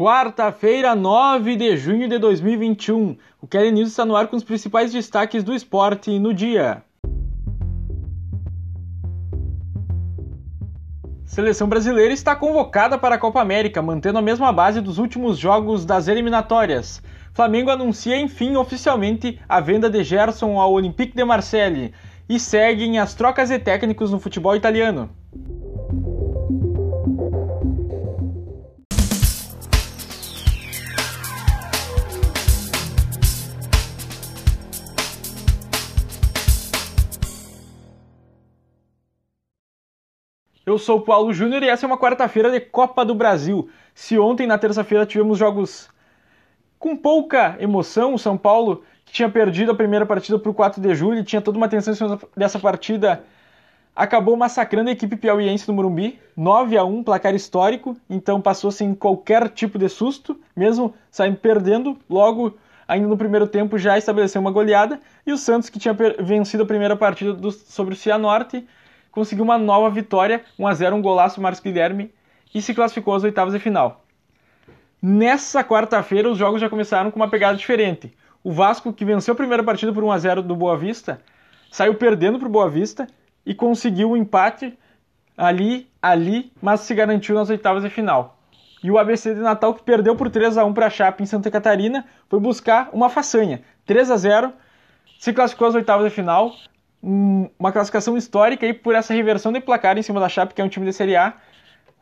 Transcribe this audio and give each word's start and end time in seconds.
Quarta-feira, 0.00 0.94
9 0.94 1.56
de 1.56 1.76
junho 1.76 2.08
de 2.08 2.16
2021. 2.16 3.18
O 3.38 3.46
Kelly 3.46 3.70
News 3.70 3.90
está 3.90 4.02
no 4.02 4.16
ar 4.16 4.28
com 4.28 4.36
os 4.36 4.42
principais 4.42 4.90
destaques 4.90 5.44
do 5.44 5.54
esporte 5.54 6.18
no 6.18 6.32
dia. 6.32 6.82
Seleção 11.22 11.68
brasileira 11.68 12.14
está 12.14 12.34
convocada 12.34 12.96
para 12.96 13.16
a 13.16 13.18
Copa 13.18 13.42
América, 13.42 13.82
mantendo 13.82 14.18
a 14.18 14.22
mesma 14.22 14.50
base 14.50 14.80
dos 14.80 14.96
últimos 14.96 15.36
jogos 15.36 15.84
das 15.84 16.08
eliminatórias. 16.08 17.02
Flamengo 17.34 17.68
anuncia 17.68 18.18
enfim 18.18 18.56
oficialmente 18.56 19.38
a 19.46 19.60
venda 19.60 19.90
de 19.90 20.02
Gerson 20.02 20.58
ao 20.58 20.72
Olympique 20.72 21.14
de 21.14 21.24
Marseille 21.26 21.92
e 22.26 22.40
seguem 22.40 22.98
as 22.98 23.12
trocas 23.12 23.50
de 23.50 23.58
técnicos 23.58 24.10
no 24.10 24.18
futebol 24.18 24.56
italiano. 24.56 25.10
Eu 40.70 40.78
sou 40.78 40.98
o 40.98 41.00
Paulo 41.00 41.32
Júnior 41.32 41.64
e 41.64 41.68
essa 41.68 41.84
é 41.84 41.88
uma 41.88 41.98
quarta-feira 41.98 42.48
de 42.48 42.60
Copa 42.60 43.04
do 43.04 43.12
Brasil. 43.12 43.68
Se 43.92 44.16
ontem, 44.16 44.46
na 44.46 44.56
terça-feira, 44.56 45.04
tivemos 45.04 45.36
jogos 45.36 45.90
com 46.78 46.96
pouca 46.96 47.56
emoção, 47.58 48.14
o 48.14 48.18
São 48.20 48.38
Paulo, 48.38 48.84
que 49.04 49.12
tinha 49.12 49.28
perdido 49.28 49.72
a 49.72 49.74
primeira 49.74 50.06
partida 50.06 50.38
para 50.38 50.48
o 50.48 50.54
4 50.54 50.80
de 50.80 50.94
julho, 50.94 51.24
tinha 51.24 51.42
toda 51.42 51.56
uma 51.56 51.66
atenção 51.66 52.16
dessa 52.36 52.60
partida, 52.60 53.24
acabou 53.96 54.36
massacrando 54.36 54.90
a 54.90 54.92
equipe 54.92 55.16
piauiense 55.16 55.66
do 55.66 55.72
Morumbi, 55.72 56.20
9 56.36 56.78
a 56.78 56.84
1 56.84 57.02
placar 57.02 57.34
histórico, 57.34 57.96
então 58.08 58.40
passou 58.40 58.70
sem 58.70 58.94
qualquer 58.94 59.48
tipo 59.48 59.76
de 59.76 59.88
susto, 59.88 60.38
mesmo 60.54 60.94
saindo 61.10 61.38
perdendo, 61.38 61.98
logo 62.08 62.56
ainda 62.86 63.08
no 63.08 63.16
primeiro 63.16 63.48
tempo 63.48 63.76
já 63.76 63.98
estabeleceu 63.98 64.40
uma 64.40 64.52
goleada, 64.52 65.00
e 65.26 65.32
o 65.32 65.36
Santos, 65.36 65.68
que 65.68 65.80
tinha 65.80 65.96
vencido 66.20 66.62
a 66.62 66.66
primeira 66.66 66.94
partida 66.94 67.32
do, 67.32 67.50
sobre 67.50 67.94
o 67.94 67.96
Cianorte, 67.96 68.64
conseguiu 69.10 69.44
uma 69.44 69.58
nova 69.58 69.90
vitória, 69.90 70.44
1 70.58 70.66
a 70.66 70.74
0 70.74 70.96
um 70.96 71.02
golaço 71.02 71.40
Marcos 71.40 71.60
Guilherme, 71.60 72.12
e 72.54 72.60
se 72.60 72.74
classificou 72.74 73.14
às 73.14 73.22
oitavas 73.22 73.54
de 73.54 73.60
final. 73.60 74.04
Nessa 75.02 75.64
quarta-feira, 75.64 76.30
os 76.30 76.36
jogos 76.36 76.60
já 76.60 76.68
começaram 76.68 77.10
com 77.10 77.16
uma 77.16 77.30
pegada 77.30 77.56
diferente. 77.56 78.12
O 78.42 78.52
Vasco, 78.52 78.92
que 78.92 79.04
venceu 79.04 79.32
a 79.32 79.36
primeira 79.36 79.62
partida 79.62 79.92
por 79.92 80.04
1 80.04 80.12
a 80.12 80.18
0 80.18 80.42
do 80.42 80.54
Boa 80.56 80.76
Vista, 80.76 81.20
saiu 81.70 81.94
perdendo 81.94 82.38
para 82.38 82.48
o 82.48 82.50
Boa 82.50 82.68
Vista 82.68 83.06
e 83.46 83.54
conseguiu 83.54 84.10
um 84.10 84.16
empate 84.16 84.76
ali, 85.36 85.88
ali, 86.02 86.52
mas 86.60 86.80
se 86.80 86.94
garantiu 86.94 87.34
nas 87.34 87.48
oitavas 87.48 87.82
de 87.82 87.90
final. 87.90 88.38
E 88.82 88.90
o 88.90 88.98
ABC 88.98 89.34
de 89.34 89.40
Natal, 89.40 89.74
que 89.74 89.82
perdeu 89.82 90.16
por 90.16 90.30
3 90.30 90.58
a 90.58 90.64
1 90.64 90.72
para 90.72 90.86
a 90.86 90.90
Chape 90.90 91.22
em 91.22 91.26
Santa 91.26 91.50
Catarina, 91.50 92.06
foi 92.28 92.40
buscar 92.40 92.88
uma 92.92 93.08
façanha. 93.10 93.62
3 93.86 94.10
a 94.10 94.16
0 94.16 94.52
se 95.18 95.32
classificou 95.32 95.68
às 95.68 95.74
oitavas 95.74 96.06
de 96.06 96.14
final, 96.14 96.52
uma 97.02 97.72
classificação 97.72 98.16
histórica 98.16 98.66
e 98.66 98.72
por 98.72 98.94
essa 98.94 99.14
reversão 99.14 99.52
de 99.52 99.60
placar 99.60 99.96
em 99.96 100.02
cima 100.02 100.20
da 100.20 100.28
Chape, 100.28 100.54
que 100.54 100.60
é 100.60 100.64
um 100.64 100.68
time 100.68 100.84
da 100.84 100.92
Série 100.92 101.16
A, 101.16 101.34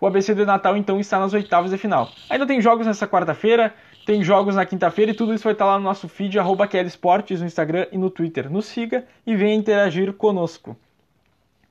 o 0.00 0.06
ABC 0.06 0.34
de 0.34 0.44
Natal 0.44 0.76
então 0.76 0.98
está 0.98 1.18
nas 1.18 1.32
oitavas 1.32 1.70
de 1.70 1.78
final. 1.78 2.08
Ainda 2.30 2.46
tem 2.46 2.60
jogos 2.60 2.86
nessa 2.86 3.06
quarta-feira, 3.06 3.74
tem 4.06 4.22
jogos 4.22 4.56
na 4.56 4.64
quinta-feira 4.64 5.10
e 5.10 5.14
tudo 5.14 5.34
isso 5.34 5.44
vai 5.44 5.52
estar 5.52 5.66
lá 5.66 5.78
no 5.78 5.84
nosso 5.84 6.08
feed, 6.08 6.38
arroba 6.38 6.68
Esportes, 6.84 7.40
no 7.40 7.46
Instagram 7.46 7.86
e 7.92 7.98
no 7.98 8.10
Twitter. 8.10 8.50
Nos 8.50 8.66
siga 8.66 9.04
e 9.26 9.36
venha 9.36 9.54
interagir 9.54 10.12
conosco. 10.12 10.76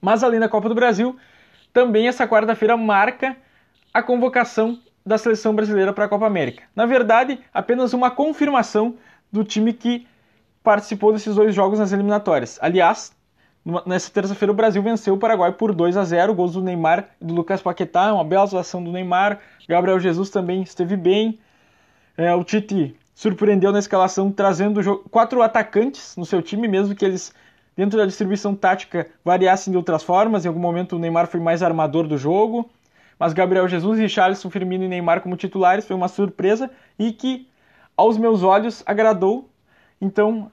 Mas 0.01 0.23
além 0.23 0.39
da 0.39 0.49
Copa 0.49 0.69
do 0.69 0.75
Brasil, 0.75 1.17
também 1.73 2.07
essa 2.07 2.27
quarta-feira 2.27 2.77
marca 2.77 3.35
a 3.93 4.03
convocação 4.03 4.79
da 5.05 5.17
seleção 5.17 5.55
brasileira 5.55 5.93
para 5.93 6.05
a 6.05 6.07
Copa 6.07 6.27
América. 6.27 6.63
Na 6.75 6.85
verdade, 6.85 7.39
apenas 7.53 7.93
uma 7.93 8.11
confirmação 8.11 8.97
do 9.31 9.43
time 9.43 9.73
que 9.73 10.05
participou 10.61 11.13
desses 11.13 11.33
dois 11.35 11.55
jogos 11.55 11.79
nas 11.79 11.93
eliminatórias. 11.93 12.59
Aliás, 12.61 13.16
Nessa 13.85 14.09
terça-feira, 14.09 14.53
o 14.53 14.55
Brasil 14.55 14.81
venceu 14.81 15.15
o 15.15 15.17
Paraguai 15.17 15.51
por 15.51 15.73
2 15.73 15.97
a 15.97 16.05
0 16.05 16.33
gols 16.33 16.53
do 16.53 16.61
Neymar 16.61 17.09
e 17.19 17.25
do 17.25 17.33
Lucas 17.33 17.61
Paquetá, 17.61 18.13
uma 18.13 18.23
bela 18.23 18.45
atuação 18.45 18.81
do 18.81 18.93
Neymar. 18.93 19.39
Gabriel 19.67 19.99
Jesus 19.99 20.29
também 20.29 20.61
esteve 20.61 20.95
bem. 20.95 21.37
É, 22.15 22.33
o 22.33 22.45
Tite 22.45 22.95
surpreendeu 23.13 23.73
na 23.73 23.79
escalação, 23.79 24.31
trazendo 24.31 24.81
quatro 25.11 25.41
atacantes 25.41 26.15
no 26.15 26.25
seu 26.25 26.41
time, 26.41 26.65
mesmo 26.65 26.95
que 26.95 27.03
eles, 27.03 27.33
dentro 27.75 27.97
da 27.97 28.05
distribuição 28.05 28.55
tática, 28.55 29.07
variassem 29.21 29.69
de 29.69 29.77
outras 29.77 30.01
formas. 30.01 30.45
Em 30.45 30.47
algum 30.47 30.61
momento, 30.61 30.95
o 30.95 30.99
Neymar 30.99 31.27
foi 31.27 31.41
mais 31.41 31.61
armador 31.61 32.07
do 32.07 32.17
jogo. 32.17 32.69
Mas 33.19 33.33
Gabriel 33.33 33.67
Jesus, 33.67 33.99
Richarlison, 33.99 34.49
Firmino 34.49 34.85
e 34.85 34.87
Neymar 34.87 35.19
como 35.19 35.35
titulares 35.35 35.85
foi 35.85 35.95
uma 35.95 36.07
surpresa 36.07 36.71
e 36.97 37.11
que, 37.11 37.49
aos 37.97 38.17
meus 38.17 38.43
olhos, 38.43 38.81
agradou. 38.85 39.49
Então, 39.99 40.49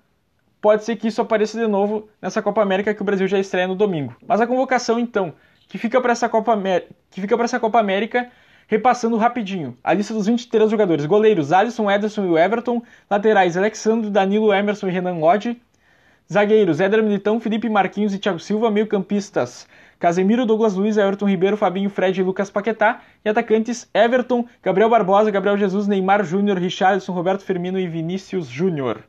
pode 0.65 0.83
ser 0.83 0.97
que 0.97 1.09
isso 1.09 1.21
apareça 1.21 1.59
de 1.59 1.67
novo 1.67 2.09
nessa 2.23 2.41
Copa 2.41 2.63
América 2.63 2.95
que 2.95 3.03
o 3.03 3.05
Brasil 3.05 3.29
já 3.29 3.39
estreia 3.39 3.69
no 3.69 3.75
domingo. 3.75 4.17
Mas 4.27 4.41
a 4.41 4.47
convocação, 4.47 4.99
então, 4.99 5.35
que 5.69 5.77
fica 5.77 6.01
para 6.01 6.13
essa 6.13 6.27
Copa 6.27 6.55
América, 6.55 6.89
que 7.11 7.21
fica 7.21 7.37
para 7.37 7.45
essa 7.45 7.61
Copa 7.61 7.79
América, 7.79 8.31
repassando 8.67 9.19
rapidinho. 9.19 9.77
A 9.85 9.93
lista 9.93 10.15
dos 10.15 10.25
23 10.25 10.71
jogadores: 10.71 11.05
goleiros 11.05 11.53
Alisson, 11.53 11.91
Ederson 11.91 12.35
e 12.35 12.41
Everton, 12.41 12.83
laterais 13.11 13.59
Alexandre, 13.59 14.09
Danilo, 14.09 14.55
Emerson 14.55 14.89
e 14.89 14.91
Renan 14.91 15.19
Lodge, 15.19 15.61
zagueiros 16.33 16.81
Éder 16.81 17.03
Militão, 17.03 17.39
Felipe 17.39 17.69
Marquinhos 17.69 18.15
e 18.15 18.19
Thiago 18.19 18.41
Silva, 18.41 18.71
meio-campistas 18.71 19.69
Casemiro, 19.99 20.47
Douglas 20.47 20.73
Luiz, 20.73 20.97
Everton 20.97 21.29
Ribeiro, 21.29 21.59
Fabinho, 21.59 21.91
Fred 21.91 22.19
e 22.19 22.25
Lucas 22.25 22.49
Paquetá, 22.49 23.03
e 23.23 23.29
atacantes 23.29 23.87
Everton, 23.93 24.47
Gabriel 24.63 24.89
Barbosa, 24.89 25.31
Gabriel 25.31 25.59
Jesus, 25.59 25.87
Neymar 25.87 26.25
Júnior, 26.25 26.57
Richarlison, 26.57 27.13
Roberto 27.13 27.45
Firmino 27.45 27.79
e 27.79 27.87
Vinícius 27.87 28.47
Júnior. 28.47 29.05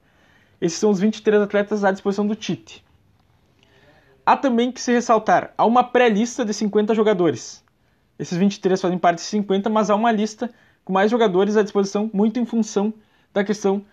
Esses 0.60 0.78
são 0.78 0.90
os 0.90 1.00
23 1.00 1.42
atletas 1.42 1.84
à 1.84 1.92
disposição 1.92 2.26
do 2.26 2.36
Tite. 2.36 2.84
Há 4.26 4.36
também 4.36 4.72
que 4.72 4.82
se 4.82 4.92
ressaltar, 4.92 5.54
há 5.58 5.66
uma 5.66 5.84
pré-lista 5.84 6.44
de 6.44 6.54
50 6.54 6.96
jogadores. 6.96 7.64
Esses 8.18 8.38
23 8.38 8.82
fazem 8.82 8.98
parte 8.98 9.18
de 9.18 9.26
50, 9.26 9.70
mas 9.70 9.90
há 9.90 9.96
uma 9.96 10.12
lista 10.12 10.50
com 10.84 10.94
mais 10.94 11.12
jogadores 11.12 11.58
à 11.58 11.64
disposição, 11.64 12.10
muito 12.14 12.40
em 12.40 12.46
função 12.46 12.94
da 13.34 13.44
questão 13.44 13.84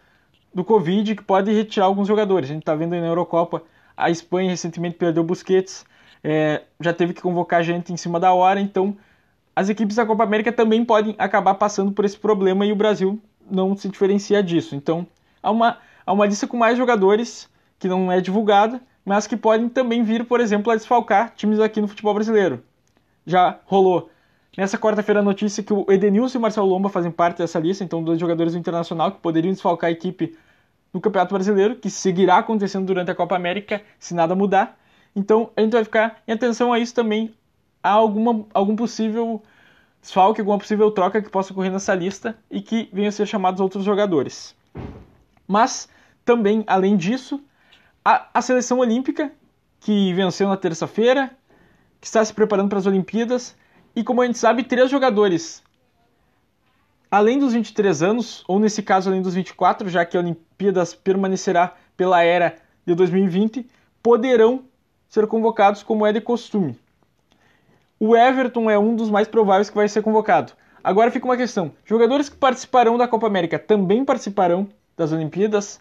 do 0.55 0.65
Covid, 0.65 1.17
que 1.17 1.23
pode 1.23 1.53
retirar 1.53 1.87
alguns 1.87 2.07
jogadores. 2.07 2.49
A 2.49 2.53
gente 2.53 2.63
está 2.63 2.75
vendo 2.75 2.93
aí 2.95 3.01
na 3.01 3.07
Eurocopa, 3.07 3.63
a 3.97 4.11
Espanha 4.11 4.51
recentemente 4.51 4.97
perdeu 4.97 5.25
Busquets, 5.25 5.85
é, 6.23 6.63
já 6.81 6.93
teve 6.93 7.13
que 7.13 7.21
convocar 7.21 7.63
gente 7.63 7.93
em 7.93 7.97
cima 7.97 8.21
da 8.21 8.33
hora, 8.33 8.61
então 8.61 8.97
as 9.55 9.69
equipes 9.69 9.97
da 9.97 10.07
Copa 10.07 10.23
América 10.23 10.53
também 10.53 10.85
podem 10.85 11.15
acabar 11.19 11.55
passando 11.55 11.93
por 11.93 12.05
esse 12.05 12.19
problema 12.19 12.65
e 12.65 12.73
o 12.73 12.77
Brasil 12.77 13.21
não 13.51 13.77
se 13.77 13.89
diferencia 13.89 14.43
disso. 14.43 14.75
Então 14.75 15.07
há 15.43 15.51
uma 15.51 15.79
Há 16.05 16.13
uma 16.13 16.27
lista 16.27 16.47
com 16.47 16.57
mais 16.57 16.77
jogadores 16.77 17.49
que 17.79 17.89
não 17.89 18.11
é 18.11 18.21
divulgada, 18.21 18.81
mas 19.05 19.27
que 19.27 19.37
podem 19.37 19.69
também 19.69 20.03
vir, 20.03 20.25
por 20.25 20.41
exemplo, 20.41 20.73
a 20.73 20.77
desfalcar 20.77 21.33
times 21.35 21.61
aqui 21.61 21.81
no 21.81 21.89
futebol 21.89 22.15
brasileiro. 22.15 22.63
Já 23.27 23.59
rolou 23.65 24.11
nessa 24.57 24.79
quarta-feira 24.79 25.21
a 25.21 25.23
notícia 25.23 25.63
que 25.63 25.73
o 25.73 25.87
Edenilson 25.89 26.37
e 26.37 26.41
o 26.41 26.43
Marcelo 26.43 26.69
Lomba 26.69 26.89
fazem 26.89 27.11
parte 27.11 27.39
dessa 27.39 27.59
lista, 27.59 27.83
então 27.83 28.03
dois 28.03 28.21
jogadores 28.21 28.53
do 28.53 28.59
Internacional 28.59 29.13
que 29.13 29.19
poderiam 29.19 29.53
desfalcar 29.53 29.89
a 29.89 29.93
equipe 29.93 30.37
no 30.93 31.01
Campeonato 31.01 31.35
Brasileiro, 31.35 31.77
que 31.77 31.89
seguirá 31.89 32.39
acontecendo 32.39 32.87
durante 32.87 33.11
a 33.11 33.15
Copa 33.15 33.35
América 33.35 33.83
se 33.99 34.15
nada 34.15 34.35
mudar. 34.35 34.79
Então 35.17 35.51
a 35.57 35.61
gente 35.61 35.73
vai 35.73 35.85
ficar 35.85 36.23
em 36.27 36.33
atenção 36.33 36.73
a 36.73 36.79
isso 36.79 36.95
também, 36.95 37.35
a 37.83 37.91
alguma, 37.91 38.45
algum 38.53 38.77
possível 38.77 39.43
desfalque, 40.01 40.41
alguma 40.41 40.59
possível 40.59 40.91
troca 40.91 41.23
que 41.23 41.31
possa 41.31 41.53
ocorrer 41.53 41.73
nessa 41.73 41.95
lista 41.95 42.37
e 42.51 42.61
que 42.61 42.89
venham 42.93 43.09
a 43.09 43.13
ser 43.13 43.27
chamados 43.27 43.61
outros 43.61 43.85
jogadores. 43.85 44.55
Mas 45.53 45.87
também, 46.25 46.65
além 46.67 46.97
disso, 46.97 47.39
a, 48.03 48.27
a 48.33 48.41
seleção 48.41 48.79
olímpica, 48.79 49.31
que 49.81 50.15
venceu 50.15 50.49
na 50.49 50.57
terça-feira, 50.57 51.31
que 52.01 52.07
está 52.07 52.25
se 52.25 52.33
preparando 52.33 52.71
para 52.71 52.79
as 52.79 52.87
Olimpíadas, 52.87 53.55
e 53.95 54.03
como 54.03 54.23
a 54.23 54.27
gente 54.27 54.39
sabe, 54.39 54.65
três 54.65 54.91
jogadores, 54.91 55.63
além 57.11 57.39
dos 57.39 57.53
23 57.53 58.03
anos, 58.03 58.43
ou 58.49 58.59
nesse 58.59 58.83
caso 58.83 59.11
além 59.11 59.21
dos 59.21 59.35
24, 59.35 59.91
já 59.91 60.07
que 60.07 60.17
a 60.17 60.21
Olimpíadas 60.21 60.95
permanecerá 60.95 61.75
pela 61.99 62.23
era 62.23 62.57
de 62.87 62.95
2020, 62.95 63.69
poderão 64.03 64.65
ser 65.07 65.27
convocados 65.27 65.83
como 65.83 66.07
é 66.07 66.15
de 66.15 66.21
costume. 66.23 66.81
O 68.01 68.17
Everton 68.17 68.71
é 68.71 68.79
um 68.79 68.97
dos 68.97 69.11
mais 69.11 69.29
prováveis 69.29 69.69
que 69.69 69.77
vai 69.77 69.87
ser 69.87 70.01
convocado. 70.01 70.55
Agora 70.83 71.11
fica 71.11 71.27
uma 71.27 71.37
questão: 71.37 71.73
jogadores 71.85 72.31
que 72.31 72.37
participarão 72.37 72.97
da 72.97 73.07
Copa 73.07 73.27
América 73.27 73.59
também 73.59 74.03
participarão 74.03 74.67
das 74.97 75.13
Olimpíadas, 75.13 75.81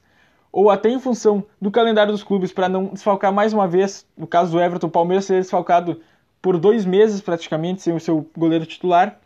ou 0.51 0.69
até 0.69 0.89
em 0.89 0.99
função 0.99 1.43
do 1.61 1.71
calendário 1.71 2.11
dos 2.11 2.23
clubes 2.23 2.51
para 2.51 2.67
não 2.67 2.87
desfalcar 2.87 3.31
mais 3.31 3.53
uma 3.53 3.67
vez, 3.67 4.05
no 4.17 4.27
caso 4.27 4.51
do 4.51 4.59
Everton, 4.59 4.87
o 4.87 4.91
Palmeiras 4.91 5.25
ser 5.25 5.41
desfalcado 5.41 6.01
por 6.41 6.57
dois 6.57 6.85
meses 6.85 7.21
praticamente 7.21 7.81
sem 7.81 7.95
o 7.95 7.99
seu 7.99 8.27
goleiro 8.35 8.65
titular. 8.65 9.19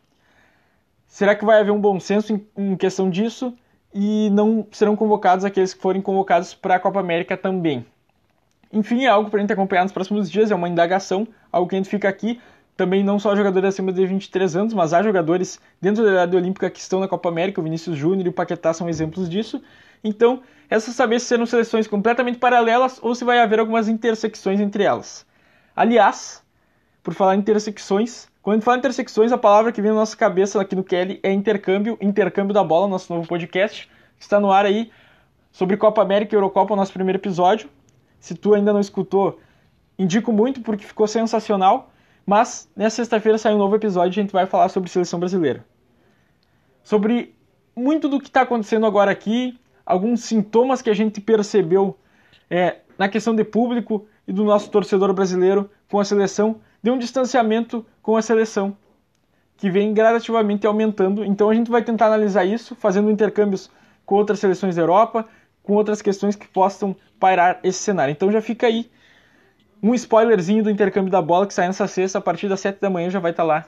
Será 1.07 1.33
que 1.33 1.45
vai 1.45 1.59
haver 1.59 1.71
um 1.71 1.79
bom 1.79 1.99
senso 1.99 2.39
em 2.57 2.75
questão 2.75 3.09
disso 3.09 3.53
e 3.93 4.29
não 4.31 4.67
serão 4.71 4.95
convocados 4.95 5.45
aqueles 5.45 5.73
que 5.73 5.81
forem 5.81 6.01
convocados 6.01 6.53
para 6.53 6.75
a 6.75 6.79
Copa 6.79 6.99
América 6.99 7.37
também? 7.37 7.85
Enfim, 8.71 9.05
é 9.05 9.07
algo 9.07 9.29
para 9.29 9.39
a 9.39 9.41
gente 9.41 9.53
acompanhar 9.53 9.83
nos 9.83 9.93
próximos 9.93 10.29
dias, 10.29 10.51
é 10.51 10.55
uma 10.55 10.67
indagação, 10.67 11.27
algo 11.51 11.69
que 11.69 11.75
a 11.75 11.79
gente 11.79 11.89
fica 11.89 12.09
aqui 12.09 12.41
também 12.75 13.03
não 13.03 13.17
só 13.19 13.35
jogadores 13.35 13.69
acima 13.69 13.91
de 13.91 14.05
23 14.05 14.55
anos, 14.55 14.73
mas 14.73 14.93
há 14.93 15.01
jogadores 15.01 15.59
dentro 15.81 16.03
da 16.03 16.11
idade 16.11 16.35
olímpica 16.35 16.69
que 16.69 16.79
estão 16.79 16.99
na 16.99 17.07
Copa 17.07 17.29
América, 17.29 17.61
o 17.61 17.63
Vinícius 17.63 17.97
Júnior 17.97 18.25
e 18.25 18.29
o 18.29 18.33
Paquetá 18.33 18.73
são 18.73 18.89
exemplos 18.89 19.29
disso. 19.29 19.61
Então, 20.03 20.41
só 20.69 20.91
saber 20.91 21.19
se 21.19 21.27
serão 21.27 21.45
seleções 21.45 21.87
completamente 21.87 22.37
paralelas 22.37 22.99
ou 23.01 23.15
se 23.15 23.23
vai 23.23 23.39
haver 23.39 23.59
algumas 23.59 23.87
intersecções 23.87 24.59
entre 24.59 24.83
elas. 24.83 25.25
Aliás, 25.75 26.43
por 27.01 27.13
falar 27.13 27.35
em 27.35 27.39
intersecções, 27.39 28.27
quando 28.41 28.61
fala 28.61 28.77
em 28.77 28.79
intersecções, 28.79 29.31
a 29.31 29.37
palavra 29.37 29.71
que 29.71 29.81
vem 29.81 29.91
na 29.91 29.97
nossa 29.97 30.15
cabeça 30.15 30.61
aqui 30.61 30.75
no 30.75 30.83
Kelly 30.83 31.19
é 31.23 31.31
intercâmbio, 31.31 31.97
intercâmbio 32.01 32.53
da 32.53 32.63
bola, 32.63 32.87
nosso 32.87 33.13
novo 33.13 33.27
podcast, 33.27 33.89
que 34.17 34.23
está 34.23 34.39
no 34.39 34.51
ar 34.51 34.65
aí 34.65 34.91
sobre 35.51 35.77
Copa 35.77 36.01
América 36.01 36.35
e 36.35 36.37
Eurocopa, 36.37 36.73
o 36.73 36.75
nosso 36.75 36.91
primeiro 36.91 37.17
episódio. 37.17 37.69
Se 38.19 38.35
tu 38.35 38.53
ainda 38.53 38.73
não 38.73 38.79
escutou, 38.79 39.39
indico 39.97 40.31
muito 40.31 40.61
porque 40.61 40.85
ficou 40.85 41.07
sensacional. 41.07 41.91
Mas 42.25 42.69
nessa 42.75 42.97
sexta-feira 42.97 43.37
sai 43.37 43.53
um 43.53 43.57
novo 43.57 43.75
episódio 43.75 44.17
e 44.17 44.19
a 44.19 44.23
gente 44.23 44.31
vai 44.31 44.45
falar 44.45 44.69
sobre 44.69 44.89
seleção 44.89 45.19
brasileira. 45.19 45.65
Sobre 46.83 47.35
muito 47.75 48.09
do 48.09 48.19
que 48.19 48.27
está 48.27 48.41
acontecendo 48.41 48.85
agora 48.85 49.11
aqui, 49.11 49.59
alguns 49.85 50.21
sintomas 50.21 50.81
que 50.81 50.89
a 50.89 50.93
gente 50.93 51.21
percebeu 51.21 51.97
é, 52.49 52.77
na 52.97 53.07
questão 53.07 53.35
de 53.35 53.43
público 53.43 54.07
e 54.27 54.33
do 54.33 54.43
nosso 54.43 54.69
torcedor 54.71 55.13
brasileiro 55.13 55.69
com 55.89 55.99
a 55.99 56.05
seleção, 56.05 56.61
de 56.81 56.89
um 56.89 56.97
distanciamento 56.97 57.85
com 58.01 58.17
a 58.17 58.21
seleção, 58.21 58.75
que 59.57 59.69
vem 59.69 59.93
gradativamente 59.93 60.65
aumentando. 60.65 61.23
Então 61.23 61.49
a 61.49 61.53
gente 61.53 61.69
vai 61.69 61.83
tentar 61.83 62.07
analisar 62.07 62.45
isso, 62.45 62.75
fazendo 62.75 63.11
intercâmbios 63.11 63.69
com 64.05 64.15
outras 64.15 64.39
seleções 64.39 64.75
da 64.75 64.81
Europa, 64.81 65.27
com 65.61 65.73
outras 65.73 66.01
questões 66.01 66.35
que 66.35 66.47
possam 66.47 66.95
pairar 67.19 67.59
esse 67.63 67.79
cenário. 67.79 68.11
Então 68.11 68.31
já 68.31 68.41
fica 68.41 68.67
aí 68.67 68.89
um 69.81 69.93
spoilerzinho 69.93 70.63
do 70.63 70.69
intercâmbio 70.69 71.11
da 71.11 71.21
bola 71.21 71.47
que 71.47 71.53
sai 71.53 71.67
nessa 71.67 71.87
sexta, 71.87 72.17
a 72.17 72.21
partir 72.21 72.47
das 72.47 72.59
7 72.59 72.79
da 72.79 72.89
manhã 72.89 73.09
já 73.09 73.19
vai 73.19 73.31
estar 73.31 73.43
tá 73.43 73.47
lá 73.47 73.65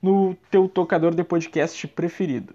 no 0.00 0.36
teu 0.50 0.68
tocador 0.68 1.14
de 1.14 1.24
podcast 1.24 1.86
preferido. 1.88 2.54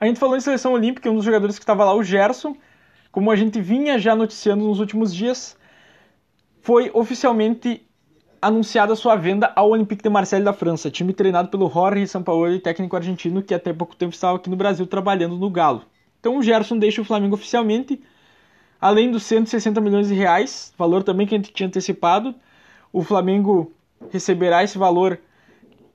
A 0.00 0.06
gente 0.06 0.20
falou 0.20 0.36
em 0.36 0.40
seleção 0.40 0.72
olímpica, 0.72 1.10
um 1.10 1.16
dos 1.16 1.24
jogadores 1.24 1.58
que 1.58 1.62
estava 1.62 1.84
lá, 1.84 1.92
o 1.94 2.04
Gerson, 2.04 2.56
como 3.10 3.30
a 3.30 3.36
gente 3.36 3.60
vinha 3.60 3.98
já 3.98 4.14
noticiando 4.14 4.64
nos 4.64 4.78
últimos 4.78 5.12
dias, 5.14 5.56
foi 6.60 6.90
oficialmente 6.94 7.84
anunciada 8.40 8.94
sua 8.94 9.16
venda 9.16 9.52
ao 9.56 9.70
Olympique 9.70 10.02
de 10.02 10.08
Marseille 10.08 10.44
da 10.44 10.52
França, 10.52 10.90
time 10.90 11.12
treinado 11.12 11.48
pelo 11.48 11.68
Jorge 11.68 12.06
Sampaoli, 12.06 12.60
técnico 12.60 12.94
argentino 12.94 13.42
que 13.42 13.52
até 13.52 13.72
pouco 13.72 13.96
tempo 13.96 14.14
estava 14.14 14.36
aqui 14.36 14.48
no 14.48 14.54
Brasil 14.54 14.86
trabalhando 14.86 15.36
no 15.36 15.50
Galo. 15.50 15.82
Então 16.20 16.38
o 16.38 16.42
Gerson 16.42 16.78
deixa 16.78 17.00
o 17.00 17.04
Flamengo 17.04 17.34
oficialmente 17.34 18.00
Além 18.80 19.10
dos 19.10 19.24
160 19.24 19.80
milhões 19.80 20.08
de 20.08 20.14
reais, 20.14 20.72
valor 20.78 21.02
também 21.02 21.26
que 21.26 21.34
a 21.34 21.38
gente 21.38 21.52
tinha 21.52 21.66
antecipado, 21.66 22.34
o 22.92 23.02
Flamengo 23.02 23.72
receberá 24.10 24.62
esse 24.62 24.78
valor 24.78 25.18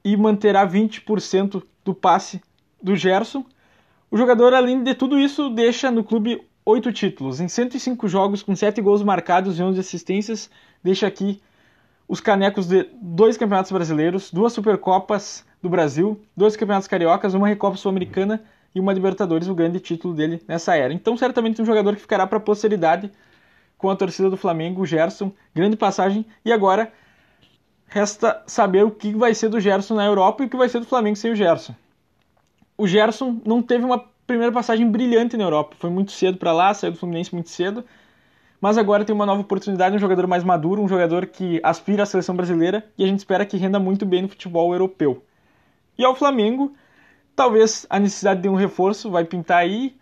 e 0.03 0.17
manterá 0.17 0.67
20% 0.67 1.63
do 1.85 1.93
passe 1.93 2.41
do 2.81 2.95
Gerson. 2.95 3.45
O 4.11 4.17
jogador, 4.17 4.53
além 4.53 4.83
de 4.83 4.93
tudo 4.93 5.17
isso, 5.17 5.49
deixa 5.49 5.89
no 5.89 6.03
clube 6.03 6.45
oito 6.65 6.91
títulos. 6.91 7.39
Em 7.39 7.47
105 7.47 8.07
jogos, 8.07 8.43
com 8.43 8.55
7 8.55 8.81
gols 8.81 9.01
marcados 9.01 9.57
e 9.57 9.63
11 9.63 9.79
assistências, 9.79 10.49
deixa 10.83 11.07
aqui 11.07 11.41
os 12.07 12.19
canecos 12.19 12.67
de 12.67 12.89
dois 13.01 13.37
campeonatos 13.37 13.71
brasileiros, 13.71 14.29
duas 14.29 14.51
Supercopas 14.51 15.45
do 15.61 15.69
Brasil, 15.69 16.21
dois 16.35 16.57
campeonatos 16.57 16.87
cariocas, 16.87 17.33
uma 17.33 17.47
Recopa 17.47 17.77
Sul-Americana 17.77 18.43
e 18.73 18.79
uma 18.79 18.93
Libertadores, 18.93 19.47
o 19.47 19.55
grande 19.55 19.79
título 19.79 20.13
dele 20.13 20.41
nessa 20.47 20.75
era. 20.75 20.93
Então, 20.93 21.15
certamente 21.15 21.61
um 21.61 21.65
jogador 21.65 21.95
que 21.95 22.01
ficará 22.01 22.25
para 22.25 22.37
a 22.37 22.41
posteridade 22.41 23.11
com 23.77 23.89
a 23.89 23.95
torcida 23.95 24.29
do 24.29 24.37
Flamengo, 24.37 24.85
Gerson, 24.85 25.31
grande 25.53 25.75
passagem. 25.75 26.25
E 26.43 26.51
agora 26.51 26.91
resta 27.85 28.41
saber 28.47 28.83
o 28.83 28.91
que 28.91 29.13
vai 29.13 29.35
ser 29.35 29.49
do 29.49 29.59
Gerson 29.59 29.95
na 29.95 30.05
Europa 30.05 30.43
e 30.43 30.47
o 30.47 30.49
que 30.49 30.57
vai 30.57 30.69
ser 30.69 30.79
do 30.79 30.85
Flamengo 30.85 31.15
sem 31.15 31.31
o 31.31 31.35
Gerson. 31.35 31.75
O 32.77 32.87
Gerson 32.87 33.39
não 33.45 33.61
teve 33.61 33.85
uma 33.85 34.03
primeira 34.25 34.51
passagem 34.51 34.89
brilhante 34.89 35.37
na 35.37 35.43
Europa, 35.43 35.75
foi 35.77 35.89
muito 35.89 36.11
cedo 36.11 36.37
para 36.37 36.51
lá, 36.51 36.73
saiu 36.73 36.93
do 36.93 36.97
Fluminense 36.97 37.33
muito 37.33 37.49
cedo. 37.49 37.83
Mas 38.59 38.77
agora 38.77 39.03
tem 39.03 39.13
uma 39.13 39.25
nova 39.25 39.41
oportunidade, 39.41 39.95
um 39.95 39.99
jogador 39.99 40.25
mais 40.25 40.43
maduro, 40.43 40.81
um 40.81 40.87
jogador 40.87 41.25
que 41.25 41.59
aspira 41.61 42.03
à 42.03 42.05
seleção 42.05 42.33
brasileira 42.33 42.85
e 42.97 43.03
a 43.03 43.07
gente 43.07 43.19
espera 43.19 43.45
que 43.45 43.57
renda 43.57 43.77
muito 43.77 44.05
bem 44.05 44.21
no 44.21 44.29
futebol 44.29 44.71
europeu. 44.71 45.21
E 45.97 46.05
ao 46.05 46.15
Flamengo, 46.15 46.73
Talvez 47.35 47.85
a 47.89 47.99
necessidade 47.99 48.41
de 48.41 48.49
um 48.49 48.55
reforço 48.55 49.09
vai 49.09 49.25
pintar 49.25 49.59
aí. 49.59 49.95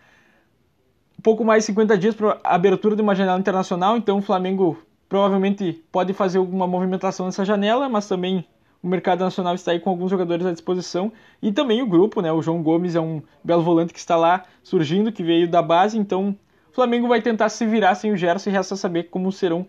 Um 1.18 1.22
pouco 1.22 1.46
mais 1.46 1.64
de 1.64 1.68
50 1.68 1.98
dias 1.98 2.16
para 2.16 2.40
a 2.44 2.56
abertura 2.56 2.96
de 2.96 3.02
uma 3.02 3.16
janela 3.16 3.40
internacional, 3.40 3.96
então 3.96 4.18
o 4.18 4.22
Flamengo 4.22 4.78
provavelmente 5.08 5.84
pode 5.92 6.14
fazer 6.14 6.38
alguma 6.38 6.66
movimentação 6.66 7.26
nessa 7.26 7.46
janela, 7.46 7.88
mas 7.88 8.08
também 8.08 8.46
o 8.82 8.88
mercado 8.88 9.20
nacional 9.20 9.54
está 9.54 9.72
aí 9.72 9.80
com 9.80 9.90
alguns 9.90 10.10
jogadores 10.10 10.46
à 10.46 10.52
disposição 10.52 11.12
e 11.42 11.52
também 11.52 11.82
o 11.82 11.88
grupo, 11.88 12.22
né? 12.22 12.32
O 12.32 12.42
João 12.42 12.64
Gomes 12.64 12.96
é 12.96 13.02
um 13.02 13.22
belo 13.44 13.62
volante 13.62 13.94
que 13.94 14.00
está 14.00 14.16
lá 14.16 14.44
surgindo, 14.64 15.12
que 15.12 15.22
veio 15.22 15.48
da 15.48 15.62
base, 15.62 15.98
então 15.98 16.36
o 16.72 16.74
Flamengo 16.74 17.08
vai 17.08 17.22
tentar 17.22 17.50
se 17.50 17.66
virar 17.66 17.96
sem 17.96 18.12
o 18.12 18.18
Gerson 18.18 18.50
e 18.50 18.54
resta 18.54 18.76
saber 18.76 19.04
como 19.04 19.32
serão 19.32 19.68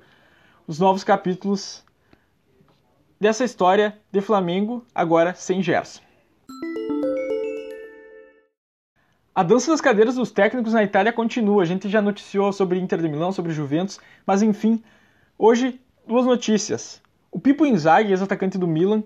os 0.66 0.78
novos 0.78 1.04
capítulos 1.04 1.84
dessa 3.20 3.44
história 3.44 3.98
de 4.10 4.20
Flamengo 4.20 4.84
agora 4.94 5.34
sem 5.34 5.62
Gerson. 5.62 6.11
A 9.34 9.42
dança 9.42 9.70
das 9.70 9.80
cadeiras 9.80 10.16
dos 10.16 10.30
técnicos 10.30 10.74
na 10.74 10.82
Itália 10.82 11.10
continua. 11.10 11.62
A 11.62 11.64
gente 11.64 11.88
já 11.88 12.02
noticiou 12.02 12.52
sobre 12.52 12.78
Inter 12.78 13.00
de 13.00 13.08
Milão, 13.08 13.32
sobre 13.32 13.50
Juventus, 13.50 13.98
mas 14.26 14.42
enfim, 14.42 14.82
hoje 15.38 15.80
duas 16.06 16.26
notícias. 16.26 17.00
O 17.30 17.40
Pipo 17.40 17.64
Inzaghi, 17.64 18.10
ex-atacante 18.10 18.58
do 18.58 18.68
Milan, 18.68 19.02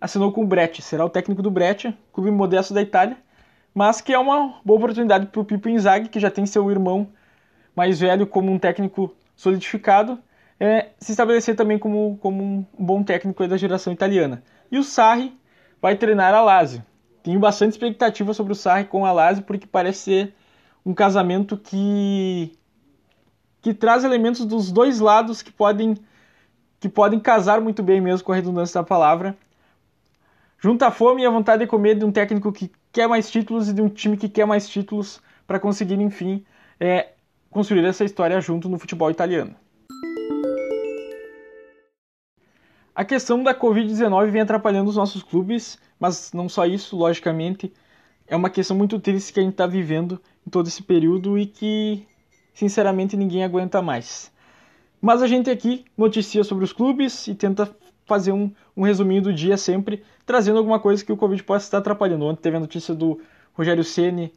assinou 0.00 0.32
com 0.32 0.42
o 0.42 0.46
Breccia, 0.46 0.82
será 0.82 1.04
o 1.04 1.10
técnico 1.10 1.42
do 1.42 1.50
Breccia, 1.50 1.94
clube 2.10 2.30
modesto 2.30 2.72
da 2.72 2.80
Itália, 2.80 3.18
mas 3.74 4.00
que 4.00 4.14
é 4.14 4.18
uma 4.18 4.60
boa 4.64 4.78
oportunidade 4.78 5.26
para 5.26 5.40
o 5.42 5.44
Pipo 5.44 5.68
Inzaghi, 5.68 6.08
que 6.08 6.18
já 6.18 6.30
tem 6.30 6.46
seu 6.46 6.70
irmão 6.70 7.08
mais 7.76 8.00
velho 8.00 8.26
como 8.26 8.50
um 8.50 8.58
técnico 8.58 9.14
solidificado, 9.36 10.18
é, 10.58 10.88
se 10.98 11.10
estabelecer 11.12 11.54
também 11.54 11.78
como, 11.78 12.18
como 12.22 12.42
um 12.42 12.64
bom 12.78 13.02
técnico 13.02 13.46
da 13.46 13.58
geração 13.58 13.92
italiana. 13.92 14.42
E 14.72 14.78
o 14.78 14.82
Sarri 14.82 15.38
vai 15.82 15.96
treinar 15.96 16.32
a 16.32 16.40
Lazio 16.40 16.82
tenho 17.22 17.40
bastante 17.40 17.72
expectativa 17.72 18.32
sobre 18.34 18.52
o 18.52 18.56
Sarri 18.56 18.84
com 18.84 19.04
a 19.04 19.12
Lazio, 19.12 19.44
porque 19.44 19.66
parece 19.66 20.00
ser 20.00 20.34
um 20.84 20.94
casamento 20.94 21.56
que 21.56 22.52
que 23.62 23.74
traz 23.74 24.04
elementos 24.04 24.46
dos 24.46 24.72
dois 24.72 25.00
lados 25.00 25.42
que 25.42 25.52
podem 25.52 25.96
que 26.78 26.88
podem 26.88 27.20
casar 27.20 27.60
muito 27.60 27.82
bem 27.82 28.00
mesmo 28.00 28.24
com 28.24 28.32
a 28.32 28.36
redundância 28.36 28.80
da 28.80 28.86
palavra. 28.86 29.36
Junta 30.58 30.86
a 30.86 30.90
fome 30.90 31.22
e 31.22 31.26
a 31.26 31.30
vontade 31.30 31.62
de 31.64 31.66
comer 31.66 31.94
de 31.94 32.04
um 32.04 32.12
técnico 32.12 32.52
que 32.52 32.70
quer 32.92 33.06
mais 33.06 33.30
títulos 33.30 33.68
e 33.68 33.72
de 33.72 33.82
um 33.82 33.88
time 33.88 34.16
que 34.16 34.28
quer 34.28 34.46
mais 34.46 34.68
títulos 34.68 35.20
para 35.46 35.60
conseguir, 35.60 36.00
enfim, 36.00 36.44
é, 36.78 37.10
construir 37.50 37.84
essa 37.84 38.04
história 38.04 38.40
junto 38.40 38.68
no 38.68 38.78
futebol 38.78 39.10
italiano. 39.10 39.54
A 43.00 43.04
questão 43.06 43.42
da 43.42 43.54
Covid-19 43.54 44.28
vem 44.28 44.42
atrapalhando 44.42 44.90
os 44.90 44.96
nossos 44.96 45.22
clubes 45.22 45.78
mas 45.98 46.34
não 46.34 46.50
só 46.50 46.66
isso, 46.66 46.94
logicamente, 46.94 47.72
é 48.26 48.36
uma 48.36 48.50
questão 48.50 48.76
muito 48.76 49.00
triste 49.00 49.32
que 49.32 49.40
a 49.40 49.42
gente 49.42 49.52
está 49.52 49.66
vivendo 49.66 50.20
em 50.46 50.50
todo 50.50 50.66
esse 50.66 50.82
período 50.82 51.38
e 51.38 51.46
que, 51.46 52.06
sinceramente, 52.52 53.16
ninguém 53.16 53.42
aguenta 53.42 53.80
mais. 53.80 54.30
Mas 55.00 55.22
a 55.22 55.26
gente 55.26 55.48
aqui 55.48 55.86
noticia 55.96 56.44
sobre 56.44 56.62
os 56.62 56.74
clubes 56.74 57.26
e 57.26 57.34
tenta 57.34 57.74
fazer 58.04 58.32
um, 58.32 58.52
um 58.76 58.82
resuminho 58.82 59.22
do 59.22 59.32
dia 59.32 59.56
sempre, 59.56 60.04
trazendo 60.26 60.58
alguma 60.58 60.78
coisa 60.78 61.02
que 61.02 61.10
o 61.10 61.16
Covid 61.16 61.42
possa 61.42 61.64
estar 61.64 61.78
atrapalhando. 61.78 62.26
Ontem 62.26 62.42
teve 62.42 62.58
a 62.58 62.60
notícia 62.60 62.94
do 62.94 63.18
Rogério 63.54 63.82
Ceni 63.82 64.30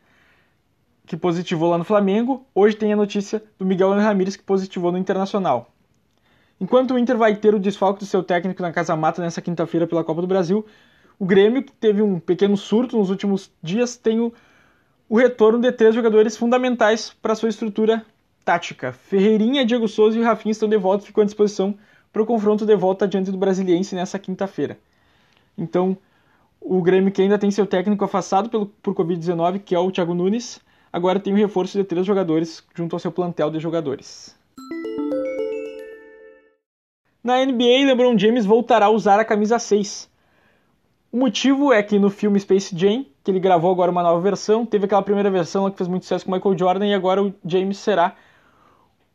que 1.06 1.18
positivou 1.18 1.70
lá 1.70 1.78
no 1.78 1.84
Flamengo. 1.84 2.48
Hoje 2.56 2.78
tem 2.78 2.94
a 2.94 2.96
notícia 2.96 3.44
do 3.60 3.66
Miguel 3.66 3.92
Ramírez 3.92 4.38
que 4.38 4.44
positivou 4.44 4.90
no 4.90 4.98
Internacional. 4.98 5.73
Enquanto 6.64 6.94
o 6.94 6.98
Inter 6.98 7.18
vai 7.18 7.36
ter 7.36 7.54
o 7.54 7.60
desfalque 7.60 8.00
do 8.00 8.06
seu 8.06 8.24
técnico 8.24 8.62
na 8.62 8.72
Casa 8.72 8.96
Mata 8.96 9.22
nessa 9.22 9.42
quinta-feira 9.42 9.86
pela 9.86 10.02
Copa 10.02 10.22
do 10.22 10.28
Brasil, 10.28 10.66
o 11.20 11.26
Grêmio, 11.26 11.62
que 11.62 11.74
teve 11.74 12.02
um 12.02 12.22
pequeno 12.22 12.56
surto 12.56 12.98
nos 12.98 13.10
últimos 13.10 13.52
dias, 13.62 13.98
tem 13.98 14.22
o, 14.22 14.32
o 15.10 15.18
retorno 15.18 15.60
de 15.60 15.70
três 15.74 15.94
jogadores 15.94 16.38
fundamentais 16.38 17.14
para 17.22 17.36
sua 17.36 17.50
estrutura 17.50 18.06
tática. 18.46 18.94
Ferreirinha, 18.94 19.66
Diego 19.66 19.90
Souza 19.90 20.18
e 20.18 20.24
Rafinha 20.24 20.54
estão 20.54 20.70
de 20.70 20.78
volta 20.78 21.04
e 21.04 21.08
ficam 21.08 21.24
à 21.24 21.26
disposição 21.26 21.78
para 22.14 22.22
o 22.22 22.26
confronto 22.26 22.66
de 22.66 22.76
volta 22.78 23.06
diante 23.06 23.30
do 23.30 23.38
Brasiliense 23.38 23.94
nessa 23.94 24.18
quinta-feira. 24.18 24.80
Então, 25.58 25.98
o 26.62 26.82
Grêmio, 26.82 27.12
que 27.12 27.22
ainda 27.22 27.38
tem 27.38 27.52
seu 27.52 27.68
técnico 27.68 28.06
afastado 28.06 28.48
pelo, 28.48 28.68
por 28.68 28.96
Covid-19, 28.96 29.60
que 29.60 29.76
é 29.76 29.80
o 29.80 29.92
Thiago 29.92 30.14
Nunes, 30.14 30.62
agora 30.94 31.20
tem 31.20 31.34
o 31.34 31.36
reforço 31.36 31.78
de 31.78 31.84
três 31.84 32.06
jogadores 32.06 32.64
junto 32.74 32.96
ao 32.96 33.02
seu 33.02 33.12
plantel 33.12 33.52
de 33.52 33.60
jogadores. 33.60 34.42
Na 37.24 37.38
NBA, 37.38 37.86
LeBron 37.86 38.18
James 38.18 38.46
voltará 38.46 38.88
a 38.88 38.90
usar 38.90 39.18
a 39.18 39.24
camisa 39.24 39.58
6. 39.58 40.10
O 41.10 41.18
motivo 41.18 41.72
é 41.72 41.82
que 41.82 41.98
no 41.98 42.10
filme 42.10 42.38
Space 42.38 42.78
Jam, 42.78 43.06
que 43.24 43.32
ele 43.32 43.40
gravou 43.40 43.72
agora 43.72 43.90
uma 43.90 44.04
nova 44.04 44.20
versão, 44.20 44.66
teve 44.66 44.84
aquela 44.84 45.02
primeira 45.02 45.32
versão 45.32 45.72
que 45.72 45.78
fez 45.78 45.88
muito 45.88 46.04
sucesso 46.04 46.26
com 46.26 46.34
Michael 46.34 46.58
Jordan 46.58 46.86
e 46.86 46.94
agora 46.94 47.24
o 47.24 47.34
James 47.46 47.78
será 47.78 48.14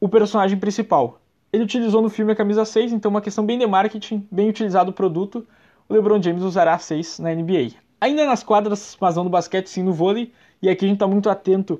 o 0.00 0.08
personagem 0.08 0.58
principal. 0.58 1.20
Ele 1.52 1.64
utilizou 1.64 2.00
no 2.00 2.08
filme 2.08 2.32
a 2.32 2.34
camisa 2.34 2.64
6, 2.64 2.94
então 2.94 3.10
uma 3.10 3.20
questão 3.20 3.44
bem 3.44 3.58
de 3.58 3.66
marketing, 3.66 4.26
bem 4.30 4.48
utilizado 4.48 4.90
o 4.90 4.94
produto. 4.94 5.46
O 5.86 5.92
LeBron 5.92 6.22
James 6.22 6.42
usará 6.42 6.72
a 6.72 6.78
6 6.78 7.18
na 7.18 7.34
NBA. 7.34 7.72
Ainda 8.00 8.24
nas 8.24 8.42
quadras, 8.42 8.96
mas 8.98 9.16
não 9.16 9.24
no 9.24 9.30
basquete, 9.30 9.66
sim 9.66 9.82
no 9.82 9.92
vôlei, 9.92 10.32
e 10.62 10.70
aqui 10.70 10.86
a 10.86 10.88
gente 10.88 10.96
está 10.96 11.06
muito 11.06 11.28
atento 11.28 11.78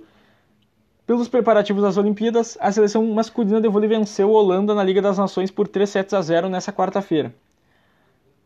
pelos 1.09 1.27
preparativos 1.27 1.83
das 1.83 1.97
Olimpíadas, 1.97 2.59
a 2.61 2.71
seleção 2.71 3.03
masculina 3.15 3.63
de 3.63 3.67
vôlei 3.67 3.89
venceu 3.89 4.29
a 4.29 4.41
Holanda 4.43 4.75
na 4.75 4.85
Liga 4.85 5.01
das 5.01 5.17
Nações 5.17 5.51
por 5.51 5.67
3 5.67 5.89
sets 5.89 6.13
a 6.13 6.21
0 6.21 6.51
nessa 6.51 6.71
quarta-feira. 6.71 7.35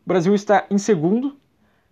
O 0.06 0.08
Brasil 0.08 0.32
está 0.32 0.64
em 0.70 0.78
segundo 0.78 1.34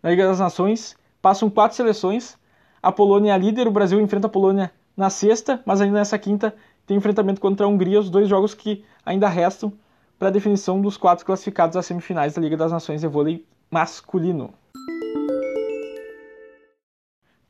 na 0.01 0.11
Liga 0.11 0.29
das 0.29 0.39
Nações, 0.39 0.97
passam 1.21 1.51
quatro 1.51 1.77
seleções. 1.77 2.39
A 2.81 2.93
Polônia 2.93 3.33
é 3.33 3.35
a 3.35 3.37
líder, 3.37 3.67
o 3.67 3.73
Brasil 3.73 4.01
enfrenta 4.01 4.29
a 4.29 4.31
Polônia 4.31 4.71
na 4.97 5.11
sexta, 5.11 5.61
mas 5.67 5.81
ainda 5.81 5.99
nessa 5.99 6.17
quinta 6.17 6.55
tem 6.87 6.97
enfrentamento 6.97 7.41
contra 7.41 7.67
a 7.67 7.69
Hungria, 7.69 7.99
os 7.99 8.09
dois 8.09 8.29
jogos 8.29 8.55
que 8.55 8.85
ainda 9.05 9.29
restam 9.29 9.73
para 10.21 10.29
a 10.29 10.31
definição 10.31 10.81
dos 10.81 10.97
quatro 10.97 11.27
classificados 11.27 11.77
às 11.77 11.85
semifinais 11.85 12.35
da 12.35 12.41
Liga 12.41 12.57
das 12.57 12.71
Nações 12.71 13.01
de 13.01 13.09
vôlei 13.09 13.45
masculino. 13.69 14.55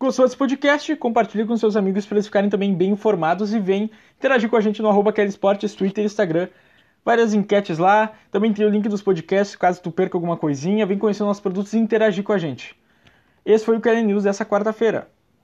Gostou 0.02 0.24
desse 0.24 0.36
podcast? 0.38 0.96
Compartilhe 0.96 1.44
com 1.44 1.54
seus 1.58 1.76
amigos 1.76 2.06
para 2.06 2.16
eles 2.16 2.24
ficarem 2.24 2.48
também 2.48 2.74
bem 2.74 2.92
informados 2.92 3.52
e 3.52 3.60
vem 3.60 3.90
interagir 4.16 4.48
com 4.48 4.56
a 4.56 4.60
gente 4.62 4.80
no 4.80 4.88
arroba 4.88 5.12
Esportes, 5.22 5.74
Twitter 5.74 6.02
e 6.02 6.06
Instagram. 6.06 6.48
Várias 7.04 7.34
enquetes 7.34 7.76
lá, 7.76 8.14
também 8.30 8.50
tem 8.50 8.64
o 8.64 8.70
link 8.70 8.88
dos 8.88 9.02
podcasts 9.02 9.54
caso 9.56 9.82
tu 9.82 9.90
perca 9.90 10.16
alguma 10.16 10.38
coisinha. 10.38 10.86
Vem 10.86 10.96
conhecer 10.96 11.22
nossos 11.22 11.42
produtos 11.42 11.74
e 11.74 11.78
interagir 11.78 12.24
com 12.24 12.32
a 12.32 12.38
gente. 12.38 12.74
Esse 13.44 13.62
foi 13.62 13.76
o 13.76 13.80
Kelly 13.80 14.02
News 14.02 14.24
dessa 14.24 14.42
quarta-feira. 14.42 15.06